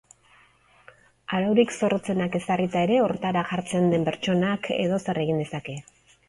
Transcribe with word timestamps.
Araurik 1.39 1.73
zorrotzenak 1.75 2.37
ezarrita 2.39 2.81
ere, 2.87 2.97
hortara 3.09 3.45
jartzen 3.51 3.87
den 3.93 4.09
pertsonak 4.09 4.71
edozer 4.79 5.21
egin 5.27 5.45
dezake. 5.45 5.79